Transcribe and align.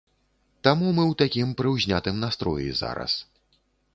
Таму 0.67 0.85
мы 0.97 1.03
ў 1.03 1.13
такім 1.21 1.51
прыўзнятым 1.59 2.17
настроі 2.25 2.69
зараз. 2.83 3.13